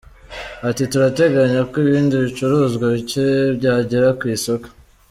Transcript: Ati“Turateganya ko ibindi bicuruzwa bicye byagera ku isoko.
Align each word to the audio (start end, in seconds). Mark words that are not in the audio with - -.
Ati“Turateganya 0.69 1.61
ko 1.69 1.75
ibindi 1.85 2.13
bicuruzwa 2.23 2.85
bicye 2.95 3.23
byagera 3.57 4.07
ku 4.19 4.23
isoko. 4.35 4.67